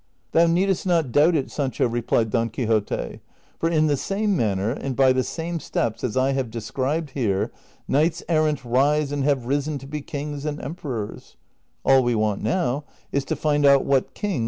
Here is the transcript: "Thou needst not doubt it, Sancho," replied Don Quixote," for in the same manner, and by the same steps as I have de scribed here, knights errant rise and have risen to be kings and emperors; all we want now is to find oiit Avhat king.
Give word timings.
"Thou 0.31 0.47
needst 0.47 0.87
not 0.87 1.11
doubt 1.11 1.35
it, 1.35 1.51
Sancho," 1.51 1.87
replied 1.87 2.31
Don 2.31 2.49
Quixote," 2.49 3.19
for 3.59 3.69
in 3.69 3.85
the 3.85 3.95
same 3.95 4.35
manner, 4.35 4.71
and 4.71 4.95
by 4.95 5.13
the 5.13 5.21
same 5.21 5.59
steps 5.59 6.03
as 6.03 6.17
I 6.17 6.31
have 6.31 6.49
de 6.49 6.59
scribed 6.59 7.11
here, 7.11 7.51
knights 7.87 8.23
errant 8.27 8.65
rise 8.65 9.11
and 9.11 9.23
have 9.25 9.45
risen 9.45 9.77
to 9.77 9.85
be 9.85 10.01
kings 10.01 10.43
and 10.43 10.59
emperors; 10.59 11.35
all 11.85 12.01
we 12.01 12.15
want 12.15 12.41
now 12.41 12.83
is 13.11 13.23
to 13.25 13.35
find 13.35 13.63
oiit 13.63 13.85
Avhat 13.85 14.05
king. 14.15 14.39